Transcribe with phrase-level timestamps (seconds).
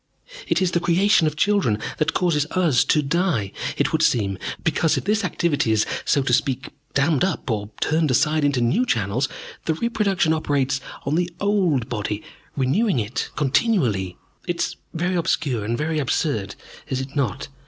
[0.47, 4.97] It is the creation of children that causes us to die, it would seem, because
[4.97, 9.29] if this activity is, so to speak, dammed up or turned aside into new channels,
[9.65, 12.23] the reproduction operates on the old body,
[12.57, 14.17] renewing it continually.
[14.47, 16.55] It is very obscure and very absurd,
[16.87, 17.49] is it not?